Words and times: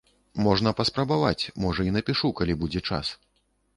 Можна 0.45 0.71
паспрабаваць, 0.79 1.49
можа, 1.65 1.81
і 1.91 1.93
напішу, 1.99 2.33
калі 2.41 2.59
будзе 2.63 2.81
час. 2.89 3.17